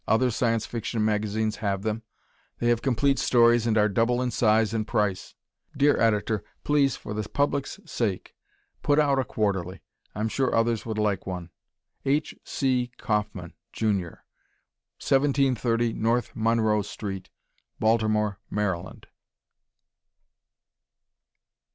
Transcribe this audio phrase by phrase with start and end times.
[0.07, 2.01] Other Science Fiction magazines have them.
[2.57, 5.35] They have complete stories and are double in size and price.
[5.77, 8.33] Dear Editor, please, for the public's sake,
[8.81, 9.83] put out a Quarterly.
[10.15, 11.51] I'm sure others would like one.
[12.03, 12.33] H.
[12.43, 12.89] C.
[12.97, 14.25] Kaufman, Jr.,
[15.05, 16.21] 1730 N.
[16.33, 17.29] Monroe St.,
[17.79, 19.05] Baltimore, Maryland.